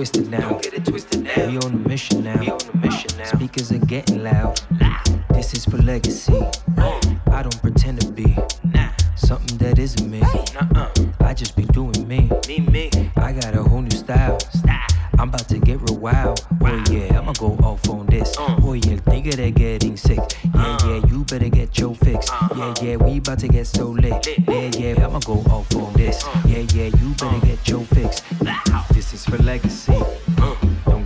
[0.00, 0.58] twisted now.
[1.36, 2.56] We on a mission now.
[3.26, 4.58] Speakers are getting loud.
[5.34, 6.40] This is for legacy.
[7.30, 8.34] I don't pretend to be
[9.16, 10.22] something that isn't me.
[11.20, 12.30] I just be doing me.
[13.16, 14.38] I got a whole new style.
[15.18, 16.46] I'm about to get real wild.
[16.62, 18.34] Oh yeah, I'ma go off on this.
[18.38, 18.56] Uh.
[18.62, 20.18] Oh yeah, nigga, they're getting sick.
[20.54, 20.78] Yeah uh.
[20.86, 22.30] yeah, you better get your fix.
[22.30, 22.48] Uh-huh.
[22.56, 24.26] Yeah yeah, we about to get so lit.
[24.48, 26.24] Yeah yeah, I'ma go off on this.
[26.24, 26.42] Uh.
[26.46, 28.22] Yeah yeah, you better get your fix.
[28.94, 29.79] This is for legacy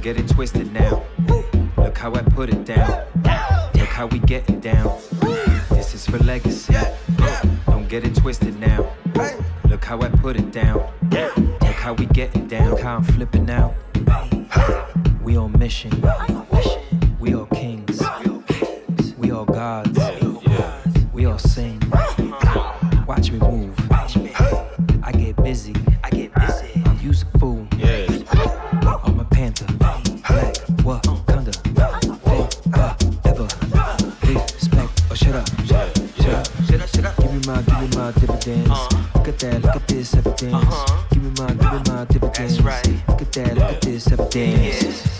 [0.05, 1.02] get it twisted now.
[1.78, 3.06] Look how I put it down.
[3.74, 5.01] Look how we getting down.
[5.70, 6.74] This is for legacy.
[7.64, 8.93] Don't get it twisted now.
[9.66, 10.86] Look how I put it down.
[11.10, 12.72] Look how we getting down.
[12.72, 13.72] Look how I'm flipping out.
[15.22, 15.90] We on mission.
[17.18, 18.02] We all kings.
[19.16, 19.98] We all gods.
[21.14, 21.81] We all sing.
[23.09, 23.74] Watch me move.
[25.02, 25.74] I get busy.
[39.45, 40.55] that, look at this evidence.
[40.55, 41.05] Uh-huh.
[41.11, 42.39] Give me my, give me my dividends.
[42.39, 43.09] That's right.
[43.09, 44.83] Look at that, look at this evidence.
[44.83, 45.14] Yes.